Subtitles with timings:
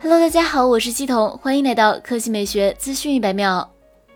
[0.00, 3.68] Hello，大家好，我是系统，欢迎来到科技美学资讯一百秒。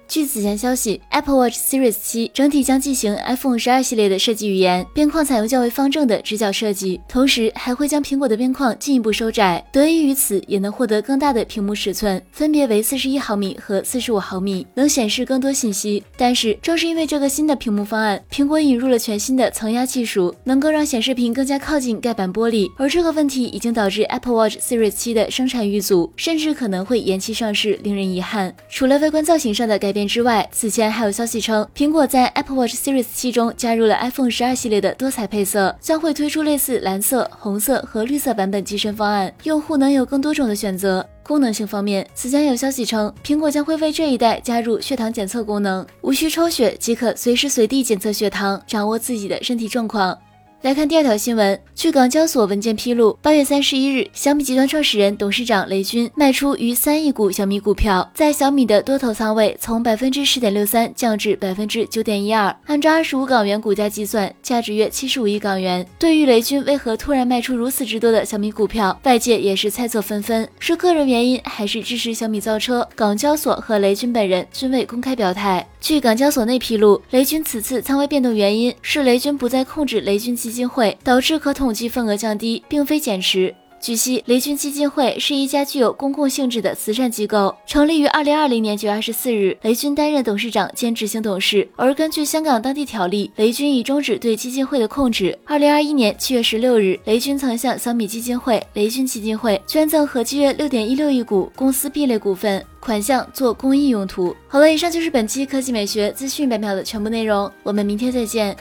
[0.09, 9.67] 据此前消息，Apple Watch Series 7整体将进行 iPhone 12系列的设计语言，边框采用较为方正的直角设计，同时还会将苹果的边框进一步收窄。
[9.73, 16.03] 得益于此，也能获得更大的屏幕尺寸，分别为四十一毫米和四十五毫米，能显示更多信息。
[16.17, 22.71] 但是，正是因为这个新的屏幕方案，苹果引入了全新的层压技术，能够让显示屏更加靠近盖板玻璃。
[22.79, 28.55] 而这个问题已经导致 Apple Watch Series 7的生产遇阻，甚至可能会延期上市，令人遗憾。
[28.71, 29.96] 除了外观造型上的改。
[30.05, 41.07] 之外，此前还有消息称，苹果在 Apple Watch Series 7中加入了 iPhone 12系列的多彩配色，将会推出类似蓝色、红色和绿色版本机身方案，用户能有更多种的选择。
[41.23, 50.17] 功能性方面，此前有消息称，苹果将会为这一代加入血糖检测功能，无需抽血即可随时随地检测血糖，掌握自己的身体状况。
[50.63, 51.59] 来看第二条新闻。
[51.75, 65.87] 据港交所文件披露，八月三十一日，小米集团创始人、董事长雷军卖出逾三亿股小米股票，在小米的多头仓位从百分之十点六三降至百分之九点一二，按照二十五港元股价计算，价值约七十五亿港元。
[65.99, 72.89] 对于雷军为何突然卖出如此之多的小米股票，外界也是猜测纷纷，是个人原因还是支持小米造车？
[72.97, 75.69] 港交所和雷军本人均未公开表态。
[75.87, 83.55] 据港交所内披露，雷军此次仓位变动原因是雷军不再控制雷军基金会，导致可统计份额降低，并非减持。
[83.81, 91.69] 据悉，雷军基金会是一家具有公共性质的慈善机构，成立于二零二零年九月二十四日，雷军担任董事长兼执行董事。
[91.77, 95.39] 而根据香港当地条例，雷军已终止对基金会的控制。
[95.45, 104.35] 二零二一年七月十六日，雷军曾向小米基金会、雷军基金会捐赠合计约六点一六亿股公司 B 类股份，款项做公益用途。
[104.49, 108.57] 好了，以上就是本期科技美学资讯百秒的全部内容，我们明天再见。